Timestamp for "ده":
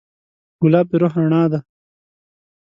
1.51-1.59